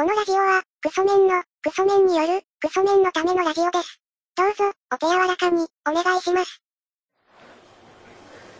[0.00, 4.00] このラジオは、クソメンの、クソメンによる、クソメンのためのラジオです。
[4.34, 6.62] どうぞ、お手柔らかに、お願いします。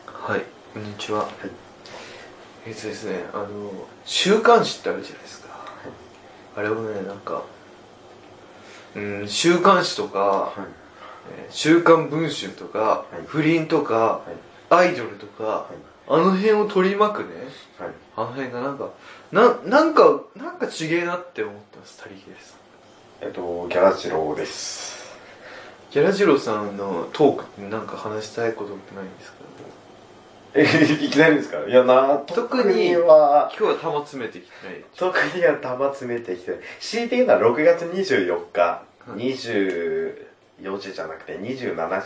[0.04, 1.30] はい、こんにちは。
[2.66, 3.72] えっとですね、あの、
[4.04, 5.48] 週刊誌ってあるじゃないですか。
[6.56, 7.42] あれをね、なんか、
[8.94, 14.20] うん、週刊誌とか、えー週刊文春とか、い不倫とか、
[14.68, 15.70] アイドルとか、
[16.06, 17.28] あの辺を取り巻くね、
[17.78, 17.90] はい。
[18.16, 18.90] あの辺がなんか、
[19.32, 22.54] な、なんか、なんかちげえなって思ってます、他力です。
[23.22, 25.10] えっと、ギャラジローです。
[25.90, 29.40] ギャラジローさんのトークってなんか話したいことってないんですか？
[30.52, 31.66] え、いきなりですか？
[31.66, 34.84] いやな、特には、今日は玉詰めてきてない。
[34.96, 42.04] 特には玉詰めてきて、強いて言うのは6月24日、はい24時じゃなくて27時、はい。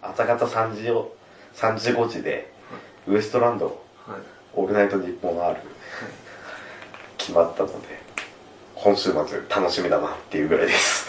[0.00, 1.14] 朝方3時を、
[1.54, 2.50] 3時5時で、
[3.06, 3.66] ウエストランド、
[4.06, 4.20] はい。
[4.54, 5.60] オールナイトニッポン R、
[7.20, 8.00] 決まったので、
[8.74, 11.06] 今週末楽しみだなっていうぐらいです。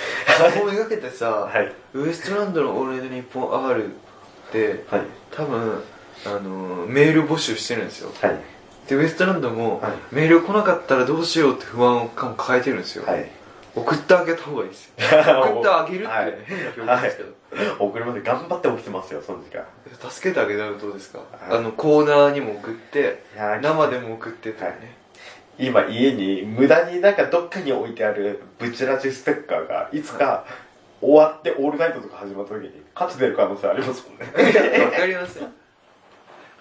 [0.61, 1.71] 思いがけてさ、はい。
[1.93, 5.01] ウエストランドのオールナイトニッポン R って、はい。
[5.31, 5.81] 多分、
[6.25, 8.11] あの、メール募集してるんですよ。
[8.21, 8.39] はい。
[8.89, 13.05] で、ウエストランドも、はいメール来なかったらどうしようって不安を抱えてるんですよ。
[13.05, 13.29] はい。
[13.73, 14.91] 送ってあげた方がいいですよ。
[14.99, 19.63] 送ってあげるって変な表現ですけど、送りまで頑張って起きてますよ、その時間。
[20.09, 21.23] 助けてあげたらどうですか、は
[21.55, 23.23] いあの、コーナーにも送って、
[23.61, 25.00] 生でも送ってとかね。
[25.61, 30.45] 今家に無駄になんかどっかに置いてあるブチラジステッカーがいつか
[30.99, 34.25] 終わってオールナイトとか始まった時に価値出る可能性ありますもんね。
[34.85, 35.47] わかりますよ。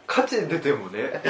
[0.06, 1.22] 価値出てもね、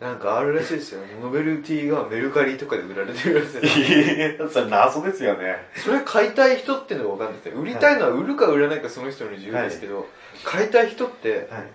[0.00, 1.00] なんかあるらしいですよ。
[1.22, 4.50] ノベルティがメルカリとかで売られてるらしいですよ。
[4.50, 5.56] それ謎ですよね。
[5.76, 7.60] それ買いたい人っていうのがわかんないですね。
[7.60, 10.06] 売りたいのは売るか売らないかその人の自由ですけど、
[10.44, 11.66] 買いたい人って、はい。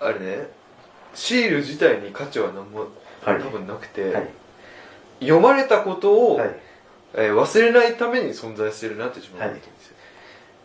[0.00, 0.48] あれね、
[1.12, 2.88] シール自体に価値は何も、はい
[3.24, 4.28] 多分なくて、はい。
[5.20, 6.50] 読まれたことを、はい。
[7.14, 9.96] えー忘れないために存在してるなって自分は思ってるんですよ。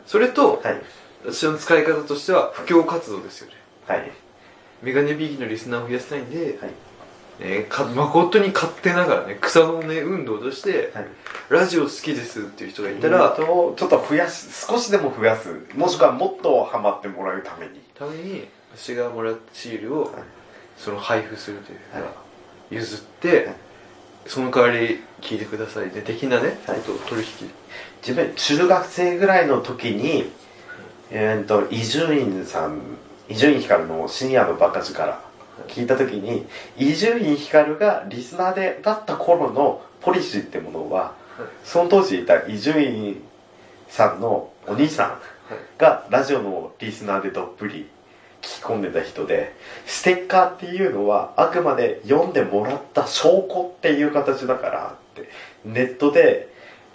[0.06, 0.82] それと、はい。
[1.26, 3.54] 私の使い方としては、布教活動ですよね。
[3.88, 4.12] はい。
[4.84, 6.72] メガネビーキのリスナーを増やしたいんで、はい。
[7.40, 11.08] えーか誠に勝手ながらね、草の根運動として、はい。
[11.50, 15.50] ラジオ好きですっていう人がいたたら、ら、ちょっと増やす、少しでも増やす。
[15.76, 17.82] もしくはもっとハマってもらうために。
[17.98, 20.12] ために、私がもらったシールを、はい
[20.78, 22.10] その配布するというか、はい
[22.76, 23.56] 譲って、はい
[24.28, 25.94] その代わり聞いてください。
[25.94, 26.80] ね、的なね、はい。
[26.82, 27.52] 取引。
[28.02, 30.32] 自分、中学生ぐらいの時に、
[31.12, 32.82] えーっと、伊集院さん、
[33.30, 35.20] 伊集院光の深夜のバカ力。
[35.68, 36.46] 聞いた時に、
[36.78, 41.14] 伊集院光がリスナーでだった頃のポリシーってものは、
[41.64, 43.22] その当時いた伊集院
[43.88, 45.20] さんのお兄さん
[45.78, 47.88] がラジオのリスナーでどっぷり
[48.46, 49.56] 聞き込んでた人で、
[49.88, 55.30] ステッカーっていうのはあくまで読んでもらった証拠っていう形だからって、
[55.66, 56.54] ネットで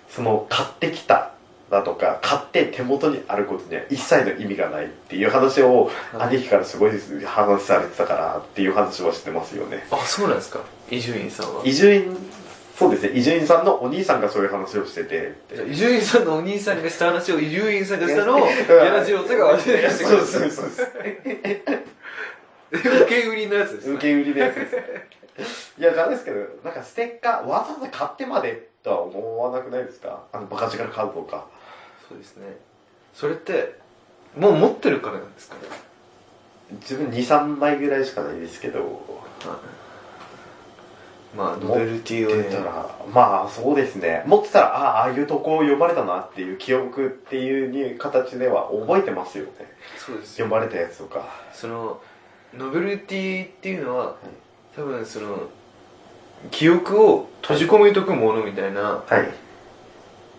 [0.08, 1.32] その買ってきた
[1.70, 6.92] だとか、買って手元にあることには一切の意味がないっていう話をはい兄貴からすごい
[7.24, 9.86] 話されてたからっていう話はしてますよね。
[9.90, 10.60] あ、そうなんですか？
[10.90, 11.62] 伊集院さんは？
[11.64, 12.16] 伊集院、
[12.80, 15.34] そうですね、伊集院さんのお兄さんがそういう話をしてて、
[15.70, 20.26] 伊集院さんのお兄さんがした話を伊集院さんがしたのを、ギャラジオが忘れ出してくそうる。
[20.26, 20.82] そうそうです。
[22.72, 23.90] 受け売りのやつです。
[23.90, 24.66] 受け売りのやつで
[25.44, 25.74] す。
[25.78, 30.22] いや、じゃないですけど、なんかステッカー、わざわざ買ってまでとは思わなくないですか？
[30.32, 31.48] あの、バカ力買うとか。
[32.08, 32.46] そうですね。
[33.12, 33.74] それって、
[34.38, 35.56] もう持ってるからなんですか？
[35.56, 35.62] ね。
[36.80, 39.02] 自分2、3枚ぐらいしかないですけど、
[41.36, 44.24] まあ、ノベルティをね持ってたら、まあそうですね。
[44.26, 49.50] 持ってたら、ああ、ああいうとこ読まれたなっていう記憶っていう形では覚えてますよね。
[49.96, 51.24] そうですよ読まれたやつとか。
[51.52, 52.00] その
[52.52, 54.16] ノベルティっていうのは、
[54.74, 55.48] 多分その
[56.50, 59.49] 記憶を閉じ込めとくものみたいなはい。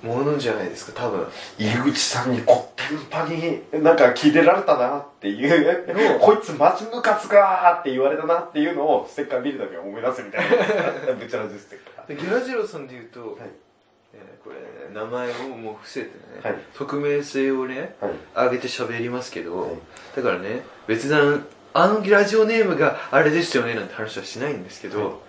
[0.03, 11.13] ものじゃないですか多分井口さんにこってんぱになんか聞いてられたなっていう、こいつマジムカつかーって言われたなっていうのをステッカー見るだけ思い出すみたいな。
[11.13, 12.07] ぶちらじステッカー。
[12.07, 13.29] でギラジロさんで言うと、はい
[14.13, 18.11] えーこれ名前をもう伏せてね、はい匿名性をねはい。
[18.35, 19.71] 上げて喋りますけど、はい
[20.15, 25.23] だからね別段あのラジオネームがあれでしたよねなんて話はしないんですけど、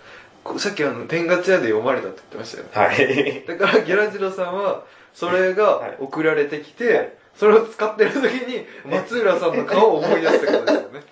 [0.58, 2.86] さっきあの天ガチャで読まれたって言ってましたよ。
[2.86, 3.44] はい。
[3.46, 4.84] だからギャラジロさんは
[5.14, 5.96] それはがい。
[6.00, 11.02] 送られてきて、それを使ってる時に松浦さんの顔を思い出したことですよね。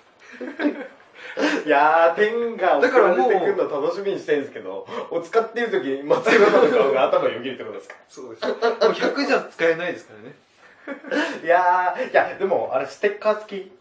[1.65, 7.95] いやー、天が送だからもうられてくるの楽しみにしてるんですけど、お使っている時に松浦さんの顔が頭よぎるってことですか？
[8.09, 8.45] そうです。
[8.47, 10.35] もう100じゃ使えないですからね。
[11.43, 13.71] いやー、いや、でもあれステッカー付き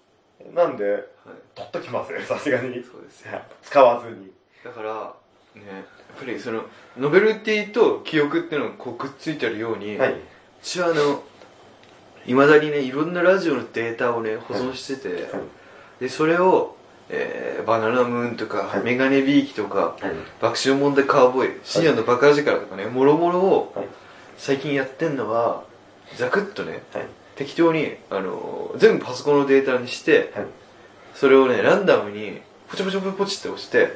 [0.54, 1.02] なんで、はい。
[1.54, 2.82] 取っときますよ、さすがに。
[2.84, 3.24] そうです
[3.62, 4.30] 使わずに。
[4.64, 5.10] だからね
[5.68, 6.64] やっぱりその
[6.98, 10.16] ノベルティと記憶っていうのがこうくっついてるように、はい。
[10.62, 11.22] 私はあの
[12.26, 16.00] いまだにねいろんなラジオのデータをね保存してて、はい。
[16.00, 16.76] でそれを、
[17.08, 20.12] えーバナナムーンとか、はいメガネビーキとか、はい。
[20.40, 23.86] 爆笑問題カーボーイ深夜のバカ力とかねもろもろをはい。
[24.38, 25.64] 最近やってんのは
[26.16, 27.06] ザクッとねはい。
[27.36, 30.46] 適当に、あの全部パソコンのデータにしてはい。
[31.14, 33.90] それをねランダムにポチポチポチポチって押してはい。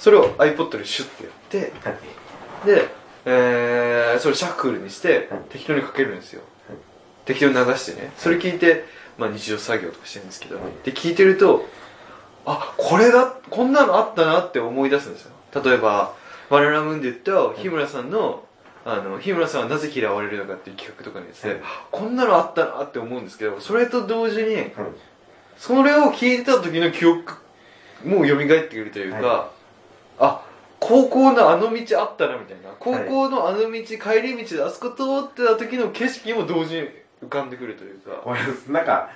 [0.00, 1.08] それを iPod でシュッ
[1.50, 2.66] てやってはい。
[2.66, 2.88] で、
[3.26, 5.40] えー、それシャッフルにしてはい。
[5.50, 6.78] 適当にかけるんですよ、はい。
[7.26, 8.10] 適当に流してね。
[8.16, 8.84] それ聞いて、
[9.18, 11.66] まあ、日常作業とかしてるんですけど、はいで聞いてると
[12.46, 15.32] あこれがこんなのあったなって思い出すんですよ。
[15.62, 16.14] 例えば
[16.48, 18.44] 「バナナムーン」で言った日村さんの
[18.86, 21.60] あの日村さんはなぜ嫌われるのかっていう企画とかにですね、はい。
[21.90, 24.68] こんなのあったなって思うんですけどそれと同時にはい。
[25.58, 27.34] それを聞いてた時の記憶
[28.02, 29.50] も蘇ってくるというか、は
[30.20, 30.46] あ
[30.78, 32.70] 高校のあの道あったなみたいな。
[32.78, 36.88] 高校のあの道、帰り道であそこ通ってた時の景色も同時に
[37.22, 38.22] 浮かんでくるというか。
[38.68, 39.10] なんか、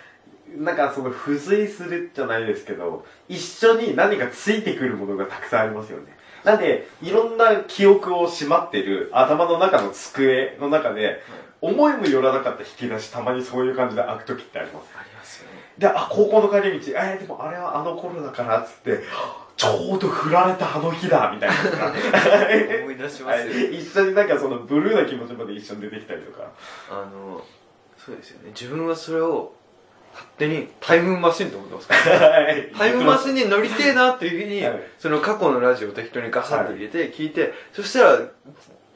[0.58, 6.16] なんかその付随するじゃないですけど、一緒に何かついてくるものがたくさんありますよね。
[6.44, 11.22] なんで、いろんな記憶をしまってる頭の中の机の中で、
[11.62, 14.92] 思いもよらなかった引き出し、たまにそういう感じで開く時ってあります。
[14.94, 15.56] ありますよね。
[15.78, 19.02] で、あ、高校の帰り道、えー、でもあれはあの頃だから、つって、
[19.56, 21.54] ちょうど振られたあの日だ、みたいな。
[21.56, 21.92] とか。
[22.82, 23.78] 思い出しまはすよ、い。
[23.80, 26.50] 一緒になんかそのブルーな気持ちまで一緒に出てきたりとか。
[26.90, 27.42] あの
[27.96, 28.50] そうですよね。
[28.50, 29.54] 自分はそれを
[30.12, 32.30] 勝手にタイムマシンと思ってますから。
[32.30, 32.72] はい。
[32.76, 34.80] タイムマシンに乗りてえなっていうふうに、はい。
[34.98, 38.20] その過去のラジオを適当にガサッと入れて聞いて、そしたら、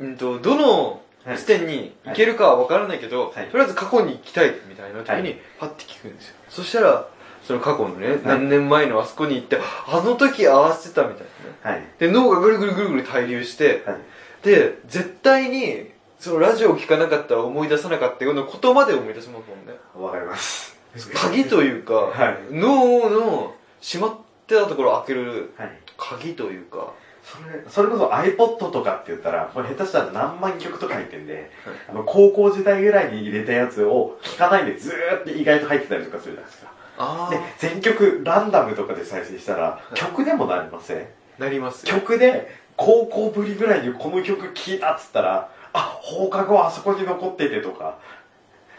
[0.00, 1.02] うんと、どの
[1.36, 3.46] 地点に行けるかは分からないけど、はい。
[3.46, 5.38] とりあえず過去に行きたいみたいな時にはい。
[5.58, 6.36] パッて聞くんですよ。
[6.48, 7.08] そしたら、
[7.48, 11.26] その過去のね、何年前のあそこに行って、あの時合わせてたみたい
[11.64, 11.78] なね。
[11.78, 11.84] はい。
[11.98, 13.96] で、脳がぐるぐるぐるぐる滞留して、はい。
[14.44, 15.86] で、絶対に、
[16.20, 19.72] そのラジオを聞かなかったら思い出さなかったようなことまで思い出しますもんね。
[19.96, 20.76] わかります。
[21.14, 25.72] 鍵というか、はい脳の閉まってたところを開けるはい。
[25.96, 26.92] 鍵というか、
[27.24, 31.50] それ、それこそ iPod とかって言ったら、これ下手したら何万曲とか入ってんで、
[31.88, 36.77] あの、高校時代ぐらいに入れたやつを聞かないでずーっと意外と入ってたりとかするじゃないですか。
[36.98, 40.98] あで、全曲ランダムとかで再生したら、い曲でもなりません？
[40.98, 41.04] あ、
[41.38, 41.94] なりますよ。
[41.94, 47.98] 曲で、高校ぶりぐらいにこの曲聴いたっつったら、あ、放課後あそこに残っててとか、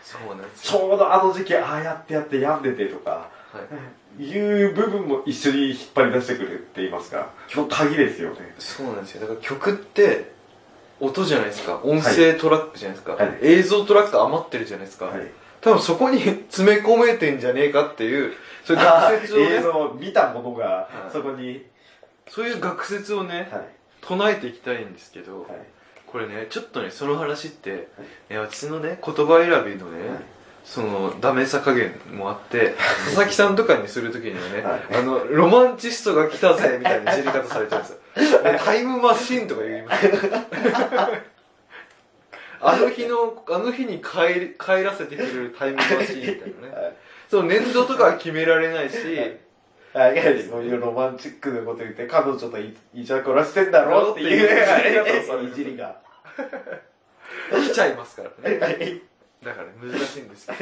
[0.04, 3.62] そうなんですちょうどあの時期ああやってやって病んでてとか、は
[4.20, 4.24] い。
[4.24, 8.56] いう部分も一緒に引っ張り出してくるって言いますか、の鍵ですよね。
[8.58, 9.22] そうなんですよ。
[9.22, 10.32] だから曲って、
[11.00, 11.80] 音じゃないですか。
[11.84, 13.14] 音声トラックじゃないですか。
[13.14, 15.06] はい映像トラック余ってるじゃないですか。
[15.06, 15.22] はい。
[15.62, 18.34] 多分そこに詰め込めてんじゃねえかっていう、
[18.64, 21.12] そういう学説をね、映像を見たものがはい。
[21.12, 21.66] そこに、
[22.28, 23.66] そういう学説をね、はい。
[24.02, 25.50] 唱えていきたいんですけど、はい。
[26.08, 27.88] これね、ちょっとね、その話って、
[28.30, 30.20] え私のね、言葉選びのね、はい。
[30.64, 32.76] その、ダメさ加減もあって、
[33.06, 35.00] 佐々木さんとかにするときにはね、はい。
[35.00, 38.00] あの、ロマンチストが来たぜ、みたいないじり方されてるんですよ。
[38.44, 40.12] でタイムマシーンとか言いますよ
[42.62, 46.76] あの日の、あの日に帰り、帰らせてくれるタイムマシーンみたいなね。
[46.84, 46.96] はい。
[47.30, 48.96] その年度とかは決められないし、
[49.94, 50.76] はい、そうい。
[50.76, 54.42] うロマンチックなこと言って、彼女とイイチャコラしてんだろってい。
[54.42, 55.48] う、ってい。
[55.48, 55.54] うい。
[55.54, 55.96] じりが。
[57.52, 57.94] 来ちゃい。
[57.96, 58.58] ますからね。
[58.60, 59.02] はい。
[59.44, 60.22] だから難しい。
[60.24, 60.56] んですよ。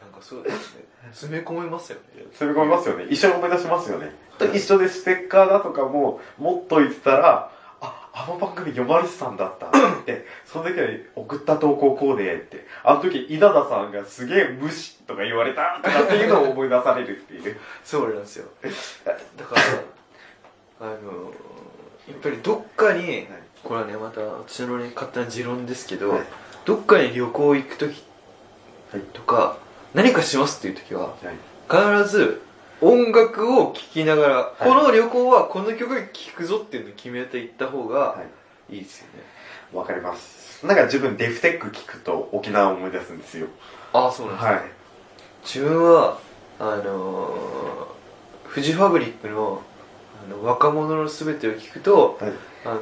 [0.00, 0.84] なんかそうですね。
[1.10, 2.24] 詰め込めますよね。
[2.30, 3.06] 詰め込みますよね。
[3.10, 3.50] 一緒に思い。
[3.50, 4.12] 出しますよね。
[4.54, 6.88] 一緒でステッカーだとかも持っとい。
[6.88, 7.50] てたら、
[8.12, 17.56] あ、あの番組読まれてたんだった って、その時に送った投稿こうでって、あの時稲田さんがすげえ無視とか言われたとかっていうのを思い出されるっていう。
[17.84, 18.48] そうなんですよ。
[19.36, 19.62] だから、
[20.80, 21.32] あの、
[22.08, 23.26] やっぱりどっかに、
[23.62, 26.22] これはね、また私のね、勝手な持論ですけど、はい
[26.64, 28.02] どっかに旅行行くとき
[28.92, 29.56] はいとか、
[29.94, 32.04] 何かしますっていうときは、はい。
[32.04, 32.42] 必ず
[32.80, 38.16] 音楽を聴きながら、いこの旅行はこの曲聴くぞっていうのを決めていった方がは
[38.70, 39.24] いいいですよね。
[39.72, 40.64] わかります。
[40.66, 43.48] なんか自分デフテック聞くと沖縄を思い出すんですよ。
[43.92, 44.52] ああ、そうなんですか。
[44.52, 44.62] はい。
[45.42, 46.18] 自分は
[46.58, 49.62] あのー、フジファブリックの
[50.24, 52.32] あの若者のすべてを聞くと、はい。
[52.64, 52.80] あの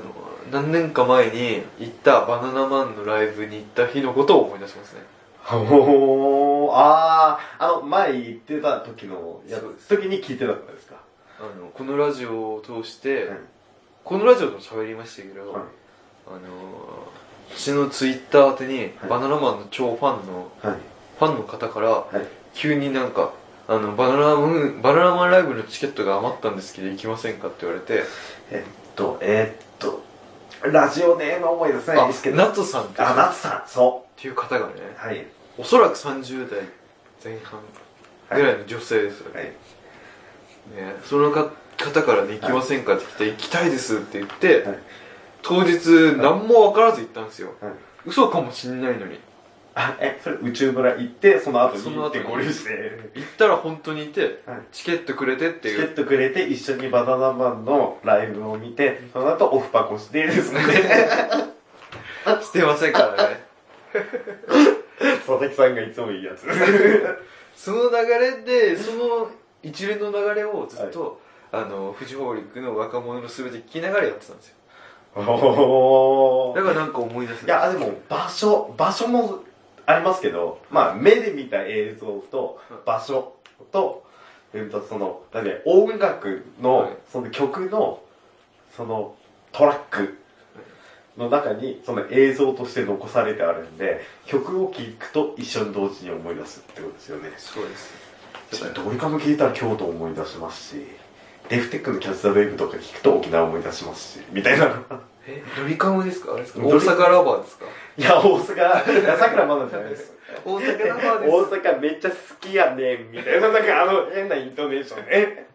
[0.50, 5.02] 何年か前に行ったバナナマンのライブに行った日のことを思い出しますね
[5.50, 9.86] おー、あー、あの、前言ってた時のやそうです。
[9.86, 10.96] つ、時に聞いてたんですか？
[11.40, 13.38] あのこのラジオを通して、はい。
[14.04, 15.62] このラジオでも喋りましたけど、はい。
[16.26, 16.40] あのー、
[17.56, 18.92] 私のツイッター宛てに、はい。
[19.08, 20.76] バナナマンの超ファンのはい。
[21.18, 22.26] ファンの方から、はい。
[22.54, 23.32] 急になんか
[23.68, 28.02] あのバナナムーンバナナマンライブのチケットが余ったんですけど行きませんかって言われて
[28.50, 28.64] え
[28.96, 30.02] と、えー、っと、
[30.72, 32.36] ラジオネーム思い出せないんですけど。
[32.36, 35.06] ナツさんってあ、ナツさん、そっていう方がねう。
[35.06, 35.24] はい。
[35.56, 36.60] おそらく30代
[37.24, 37.60] 前半
[38.30, 39.48] ぐらいの女性ですよね,、はい。
[40.94, 44.78] ねそのか方からね「行きませんか?」って来て「行きたいです」って言って、はい。
[45.42, 47.72] 当日何も分からず行ったんですよ、はい。
[48.06, 49.20] 嘘かもしんないのに。
[49.74, 52.24] あ、え、それ宇宙村行って、その後にその後に。
[52.24, 54.60] 行って合流して、行ったら本当にいて、はい。
[54.72, 60.60] チケットくれてってチケいうットくれて一緒にバナナマンのライブを見て、その後オフパコしてですね、
[62.42, 63.47] してませんからね
[65.18, 66.46] 佐々木さんがいつもいいやつ。
[67.54, 69.30] その流れでその
[69.62, 74.54] 一連の流れをずっと、あのフジホーリックの若者のすべて聞きながらやってたんですよ。
[75.16, 76.56] おー。
[76.56, 77.44] だからなんか思い出す。
[77.44, 79.40] いや、でも場所、場所も
[79.86, 83.34] ありますけど、まあ目で見た映像とうん場所
[83.72, 84.04] と、
[84.54, 86.90] えっとその、だって音楽の、はい。
[87.10, 88.00] その曲の、
[88.76, 89.14] その
[89.52, 90.18] トラック
[91.18, 97.32] の中にその映像として残されてあるんで、曲を聴くと一緒に同時に思い出すってことですよね。
[97.36, 97.92] そうです
[98.72, 100.86] ドリカム聴いたら京都思い出しますし、
[101.50, 104.82] デフテックのキャッチ・ザ・ウェーブとか聞くと沖縄思い出しますし、みたいな。
[105.26, 106.32] えドリカムですか？
[106.32, 106.60] あれですか？
[106.60, 107.64] 大阪ラバーですか？
[107.98, 110.14] いや、大阪、いや、桜まだじゃないです。
[110.44, 111.44] 大阪ラバーです大
[111.76, 115.46] 阪めっちゃ好きやねん、みたいな、なんかあの変なイントネーションね。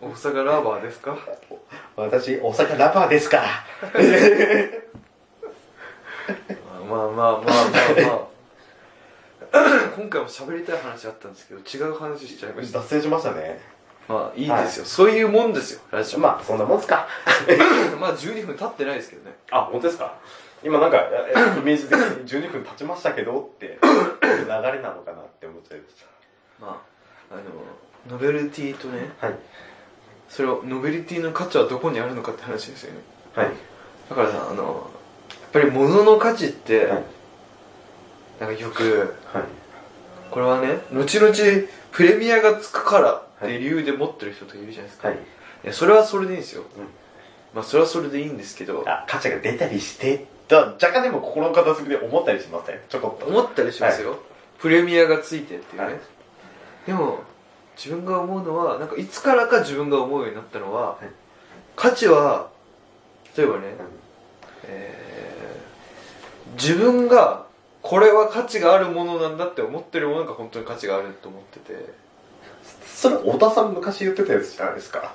[0.00, 1.16] 大阪ラバーですか？
[1.96, 3.44] 私、大阪ラバーですから。
[6.88, 8.28] まあまあまあまあま
[9.50, 13.60] あ 今回も喋りたい話あったんですけど違う話しちゃいました脱線しましたね。
[14.06, 17.06] まあいいですよ、そういうもんですよラジオままあ、そんなもんすか。
[17.28, 17.34] あ
[18.14, 20.14] 12分経ってないですけどねあ、本当ですか
[20.62, 23.78] 今なんか、えイメージ的に12分経ちましたけどって、
[24.22, 25.94] 流れなのかなって思っちゃいまし
[26.60, 26.82] ま
[27.30, 27.42] ああの
[28.16, 29.26] ノベルティとねた。
[29.26, 29.36] はい。
[30.28, 33.00] それをノベルティの価値はどこにあるのかって話ですよね。
[33.34, 33.50] はい。
[34.10, 34.90] だからさあの
[35.30, 37.04] やっぱり物の価値って、はい。
[38.40, 39.44] なんかよくはい。
[40.30, 41.34] これはね後々
[41.90, 45.16] プレミアがつくからっていう理由で持ってる人とかいるじゃないですか、はい。
[45.16, 45.20] い
[45.64, 46.64] やそれはそれでいいんですよ、ん。
[47.54, 48.84] まあそれはそれでいいんですけど。
[48.86, 52.80] あ、価値が出たりして、だ若干でも心の片隅で思ったりしません？
[52.88, 53.26] ちょこっと。
[53.26, 54.18] 思ったりしますよ、
[54.58, 56.00] プレミアがついてっていうね、はい。
[56.86, 57.20] でも
[57.82, 61.06] 自分が思うのはなんかいつからか自分が思うようになったのは、い。
[61.76, 62.50] 価値は
[63.36, 63.72] 例えばね、うん
[64.64, 65.08] えー
[66.54, 67.46] 自分が
[67.82, 71.94] これは価値があるものなんだって思ってるものが本当に価値があると思ってて。
[72.84, 75.12] それ、小田さん昔言ってたやつじゃないですか。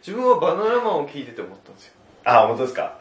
[0.00, 1.92] 自分はバナナマンを聞いてて思ったんですよ。
[2.24, 2.98] あ、本当ですか？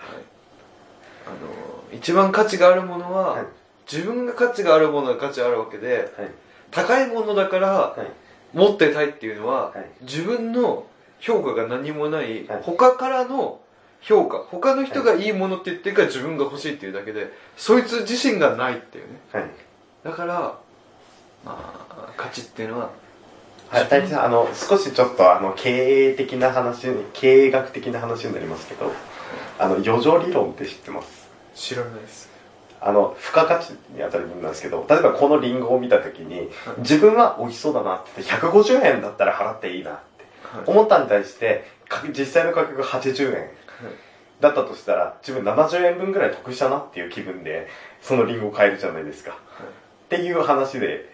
[1.25, 3.45] あの一番価値があるものは、はい。
[3.89, 6.31] 自分が価値があるものが価値あるわけではい。
[6.73, 8.57] 高いものだからはい。
[8.57, 9.89] 持ってたいっていうのは、はい。
[10.01, 10.85] 自分の
[11.19, 12.61] 評価が何もない、はい。
[12.63, 13.59] 他からの
[14.01, 19.19] 評価他の人がいいものって言ってるから自分が欲しいっていうだけでそいつ自身がないっていうね。
[19.31, 19.45] はい。
[20.03, 20.57] だから
[21.45, 22.89] まあ価値っていうのは
[23.69, 28.91] はい、大地さん、あの、少しちょっと、あの、経営的な話に、経営学的な話になりますけど、
[29.57, 31.27] あの、余剰理論って知ってます？
[31.55, 32.29] 知らないです
[32.85, 36.49] あの、付加価値に当たる部分なんですけど、例えばこのリンゴを見たときに、
[36.79, 40.25] 自分は美味しそうだなって言って、150円だったら払っていいなって
[40.57, 40.63] はい。
[40.67, 43.49] 思ったに対して、か実際の価格が80円
[44.41, 47.67] だったとしたら、自分70円分ぐらい得したなっていう気分で、
[48.01, 49.31] そのリンゴを買えるじゃないですか。
[49.31, 51.13] っていう話で、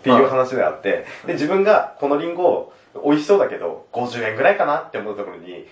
[0.00, 2.72] っていう話であって、で、自分がこのリンゴ
[3.04, 5.66] 美味しそうだけど、50円ぐらいかなって思うところに、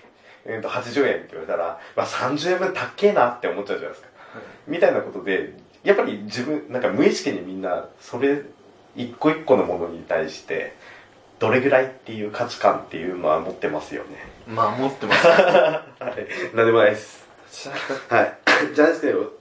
[0.45, 4.16] えー、と80円って言われたら、まあ、30円分高えなって思っちゃうじゃないですか。
[4.67, 5.55] みたいなことで、
[5.85, 8.43] やっぱり自分、なんか無意識にみんな、それ、
[8.97, 10.75] 一個一個のものに対して、
[11.39, 14.27] どれぐらいっていう価値観っていうのは持ってますよね。
[14.47, 15.83] まあ持ってます は
[16.53, 16.57] い。
[16.57, 17.27] なんでもないです。
[18.09, 18.39] はい。
[18.75, 19.33] じゃないですけど、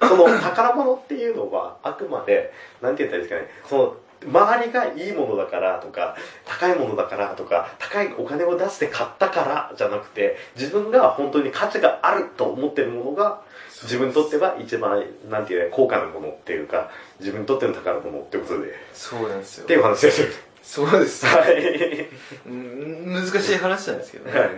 [0.08, 3.96] その宝物っていうのは、あくまで、なんて言ったらいいですかね、その、
[4.26, 13.42] 周りがいいものだからとか、高いものだからとか、高いお金を出して買ったからじゃなくて、自分が本当に価値があると思ってるものが、
[13.84, 19.66] 自分にとっては一番、なんていうね、高価なものっていうか、自分にとっての宝物ってことで、っそうなんですよ。
[19.66, 20.28] ていう話ですよ。
[20.62, 21.26] そうです。
[21.26, 22.08] はい。
[22.46, 24.50] うん難しい話なんですけどね、はい。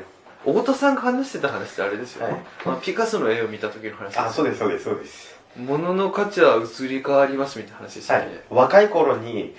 [0.44, 2.42] 太田さんが話してた話ってあれですよね、はい。
[2.64, 5.36] まあ、ピカソの絵を見た時の話ですあ、そうです、そうです、そうです。
[5.56, 8.26] 物の価値は移り変わりますみたいな話でしたはい。
[8.26, 9.54] ね、、若い頃に、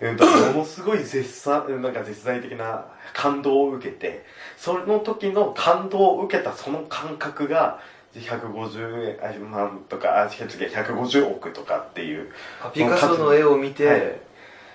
[0.00, 4.24] うんと、ものすごい絶賛、う んなんか絶大的な感動を受けて、
[4.56, 7.80] その時の感動を受けたその感覚が、
[8.14, 12.30] 150円万とか、あ、違う違う、150億とかっていう。
[12.62, 14.20] あピカソの絵を見て、はい。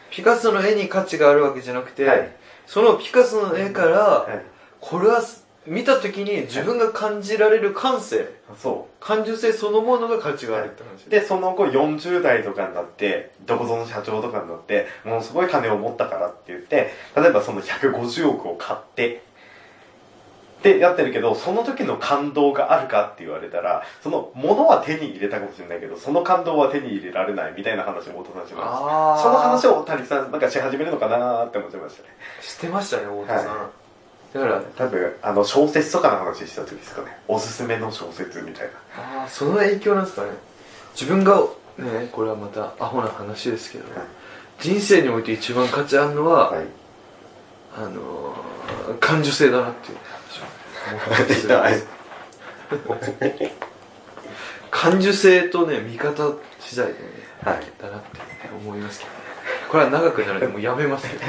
[0.10, 2.36] ピカソの絵に価値があるわけじゃなくて、はい。
[2.66, 4.42] そのピカソの絵から、はい。
[4.80, 5.22] これは
[5.68, 11.10] 見た時に自分が感じられる感性、そ感受性そのものが価値があるって話う。
[11.10, 19.22] で、その後40代とかになって、どこぞの社長とかになって、ものすごい金を持ったからって言って、例えばその150億を買って、
[20.58, 29.24] ってやってるけど、その時の感動があるかって言われたら、その物は手に入れたかもしれないけど、その感動は手に入れられないみたいな話を太田さんしまあす。
[29.24, 32.10] その話を谷さんなんかし始めるのかなーって思ってましたね。
[32.42, 33.70] してましたね太田さん、は
[34.34, 37.18] だから多分、あの、小説とかの話した時ですかね。
[37.28, 39.22] おすすめの小説みたいな。
[39.22, 40.32] ああその影響なんですかね
[40.94, 41.40] 自分が
[41.78, 44.08] ねこれはまたアホな話ですけど、はい
[44.60, 46.66] 人生において一番価値あるのは、はい。
[47.76, 49.98] あのー、感受性だなっていう
[54.72, 57.00] 感受性とね見方次第でね、
[57.44, 57.62] はい。
[57.82, 58.24] だなって、ね、
[58.56, 59.18] 思いますけどね。
[59.70, 61.24] これは長くなるんでもうやめますけど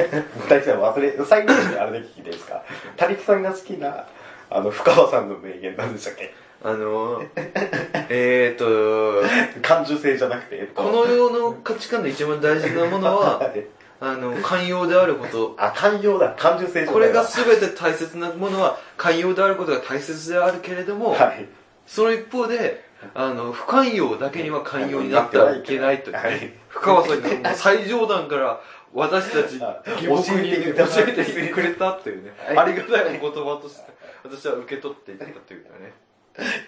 [0.48, 2.62] 大さん忘れ、最後にあれで聞いていいですか？
[2.96, 4.06] 谷木さんが好きな、
[4.50, 6.34] あの、深川さんの名言なんでしたっけ？
[6.64, 7.28] あのー、
[8.10, 9.22] えーと
[9.62, 10.82] 感受性じゃなくて、えっと。
[10.82, 13.52] この世の価値観で一番大事なものは
[14.00, 15.54] あの寛容であること。
[15.58, 16.34] あ、寛容だ。
[16.38, 21.46] 感受性これが全て大切なものは寛容であることが大切であるけれども、はい。
[21.86, 26.52] その一方であの不寛容だけには寛容になってはいけないというね、はい。
[26.68, 28.60] 深川さんが 最上段から
[28.94, 35.92] 私たちに教えてくれたっていうね、はい ありがたいお言葉として私は受け取っていったというかね。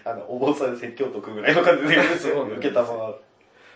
[0.04, 3.14] あの、お坊さん説教とくぐらいの感じで 受けたまま。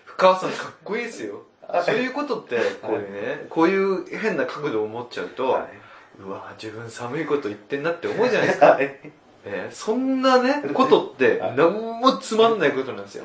[0.05, 1.35] 深川さんかっこいいですよ。
[1.35, 1.45] はい
[1.85, 5.67] そういうことってこういうねこういう変な角度を持っちゃうと、は
[6.21, 8.79] うわ自分寒いこと言ってんなって思うじゃないですか。
[9.47, 13.25] えーそんなね、 ことってはい、何もつまんないことなんですよ。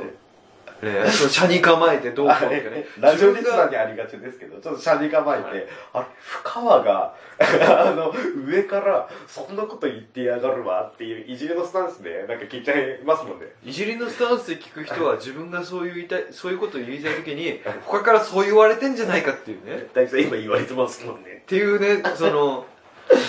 [0.82, 2.86] ね、その車に構えてどうこうとかね。
[3.00, 8.14] ラジオリスナー自にありがちですけど、ちょっと車に構えて、あれ、深川が、 あの、
[8.46, 13.48] 上から、そんなこと言ってやがるわっていう、いじりのスタンスで、なんか聞いちゃいますもんね。
[13.64, 19.88] いじりのスタンスで聞く人は自分がそういう言いたい、そういうことを言いたいときに、他からそう言われてんじゃないかっていうね。
[19.94, 21.44] 大体今言われてますもんね。
[21.44, 22.66] っていうね、その、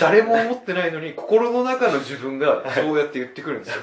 [0.00, 3.82] 誰も思ってないのに、心の中の自分がそうやって言ってくるんですよ。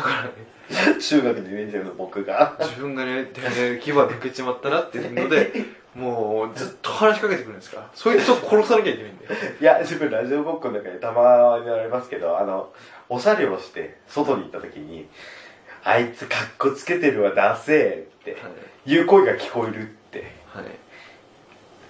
[0.00, 0.74] はい。
[0.74, 5.52] だからね、中学2年生の僕が、自分がね、てめえ牙抜けちまったなっていうので、
[5.94, 7.78] もうずっと話しかけてくるんですか？
[7.78, 7.90] ら。
[7.94, 9.30] そいつを殺さなきゃいけないんだよ。
[9.60, 12.70] いや、自分ラジオごっこの中でたまにありますけど、あの、
[13.08, 15.08] おしゃれをして、外に行った時に、
[15.84, 18.50] あいつかっこつけてるわ、ダセーって、は
[18.84, 18.92] い。
[18.92, 20.24] いう声が聞こえるって。
[20.52, 20.64] はい。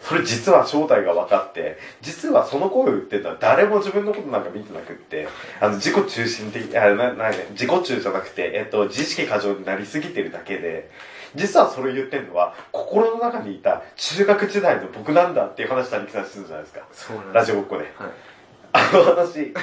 [0.07, 5.27] それ実は正体が分かって、実はその声を言ってるのは誰も自分のことなんか見てなくって、
[5.61, 10.91] あの、自己中心的、あ、な、な、ね、自己中じゃなくて、えっと、自意識過剰になりすぎてるだけで、
[11.35, 16.87] 実はそれを言ってるのは、心の中にいた中学時代の僕なんだっていう話、谷木さんしてるじゃないですか。
[16.93, 17.93] そうなんラジオごっこで。
[17.97, 18.11] はい。
[18.73, 19.55] あの話、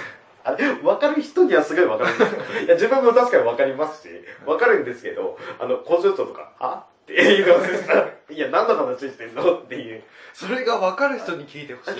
[0.43, 2.61] あれ、分かる人にはすごい分かるんですよ。
[2.65, 4.09] いや、自分も確かに分かりますし、
[4.45, 9.57] 分かるんですけど、あの、工場長とか、あって言うのですから、いや、何の話してんの？
[9.57, 10.03] っていう。
[10.33, 11.99] それが分かる人に聞いてほしい。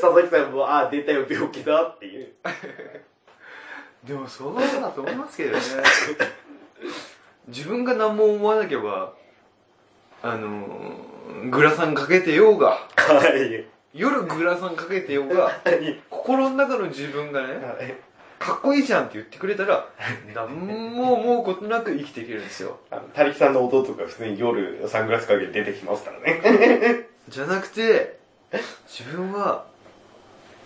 [0.00, 2.32] 佐々木さんも、あ出たよ、病気だっていう。
[4.04, 5.62] でもそうだと思いますけどね。
[7.48, 9.12] 自分が何も思わなければ、
[10.22, 13.66] あのー、グラサンかけてようが、はい。
[13.92, 15.50] 夜グラサンかけてようが、
[16.08, 18.00] 心の中の自分がね、
[18.40, 19.86] かっこいいじゃんって言ってくれたら、
[20.34, 20.48] 何
[20.96, 22.80] も思うことなく生きていけるんですよ。
[22.90, 27.06] あの、たりきさんの弟が普通に夜サングラスかけて出てきますからね。
[27.28, 28.18] じゃなくて、
[28.88, 29.66] 自分は、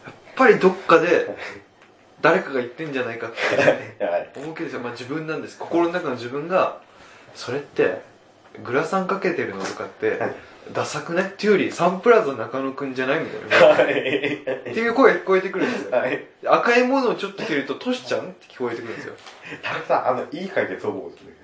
[0.07, 1.37] やっぱりどっかで、
[2.21, 3.57] 誰かが言ってんじゃないかって
[4.07, 4.31] はい。
[4.37, 5.59] 思うけど、まあ自分なんです。
[5.59, 6.81] 心の中の自分が、
[7.35, 8.03] それって、
[8.63, 10.35] グラサンかけてるのとかってはい、
[10.73, 11.23] ダサくね？
[11.23, 13.67] っていうより、サンプラザ中野くんじゃないみたいな。
[13.67, 13.85] はい。
[13.85, 15.97] っていう声が聞こえてくるんですよ。
[15.99, 16.25] はい。
[16.47, 19.15] 赤いものをちょっと着ると、トシちゃんって聞こえてくるんですよ。
[19.63, 21.39] たくさん、あの、いい解決方法を決めて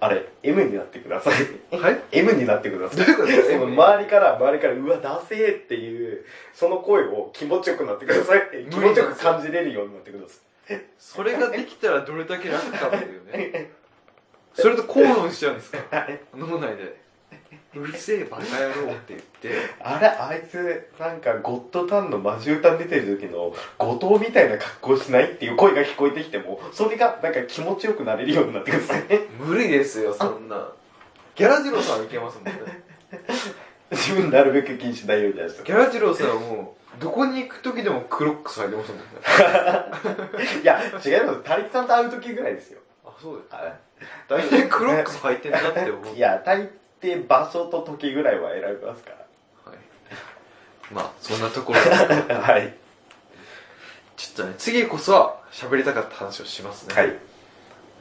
[0.00, 1.76] あれ、M になってください。
[1.76, 2.98] はい？M になってください。
[2.98, 3.28] どういうこと？
[3.28, 6.24] ですか周りから、周りから、うわ、ダセーっていう、
[6.54, 8.42] その声を気持ちよくなってください。
[8.70, 10.82] 気持ちよく感じれるようになってください。
[10.98, 13.70] それができたらどれだけ楽かっていうね。
[14.54, 15.78] それと口論しちゃうんですか？
[16.36, 17.07] 脳内で。
[17.74, 19.50] うるせえバカ野郎って言って、
[19.80, 29.20] あれ、あいつ、なんか、ゴッドタンのマジ歌に出てる時の、後藤みたいな格好しないっていう声が聞こえてきても、それが、なんか気持ちよくなれるようになってくださいね。
[29.38, 30.72] 無理ですよ、そんな。
[31.34, 32.52] ギャラジローさんはいけますもんね。
[33.92, 39.04] 自分なるべく気にしないようにじゃないですギャラジローさんはもう、どこに行く時でもクロックス履いてますもんね。
[40.62, 41.42] いや、違います。
[41.44, 42.80] タリキさんと会う時ぐらいですよ。
[43.04, 43.48] あ、そうです。
[44.28, 46.14] 大体クロックス履いてんなって思う。
[46.14, 46.68] いや、大
[47.00, 49.16] 抵場所と時ぐらいは選びますから。
[49.70, 49.78] はい
[50.92, 51.92] まあそんなところです
[52.32, 52.74] はい。
[54.16, 57.18] ちょっとね次こそは喋りたかった話をしますねはい。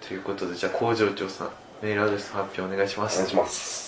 [0.08, 3.88] ということでじゃあ工場長さんメールアドレス発表お願いしますお願いします。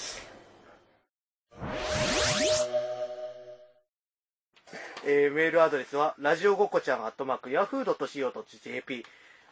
[5.06, 7.84] えーメールアドレスは、ラジオごこちゃん、アットマーク、ヤフー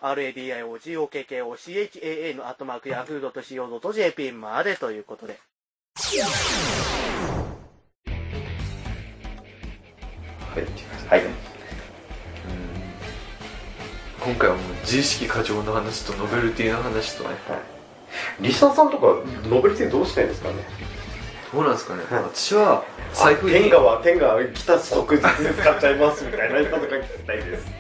[0.02, 5.40] .co.jp、radiogokochan、アットマーク、ヤフー .co.jp までということで。
[10.54, 10.64] はい
[11.10, 11.22] はい。
[14.20, 17.30] 今回はもう自意識過剰の話とノベルティの話とね
[18.42, 20.56] リスナーさんとか、ノベルティどうしたいんですかね？
[21.54, 22.04] どうなんですかね？
[22.10, 22.84] はい私は
[23.14, 27.77] 財布に天下は天下来た即日で使っちゃいますみたいな人とか聞きたいです。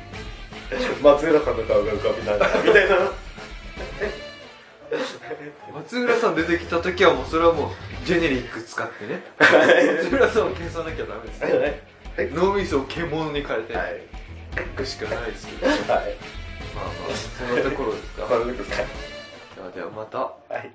[1.01, 2.95] 松浦さんの顔が浮かびながらみたいな。
[5.73, 11.81] 松浦さん出てきた時はもうそれはもうジェネリック使ってね松浦さんを消さなきゃダメですね
[12.17, 12.29] はい。
[12.31, 14.85] 脳みそを獣に変えてはい。
[14.85, 16.15] しかないですけどまあはい。
[16.73, 20.71] まあそんなところですか いではではまたはい。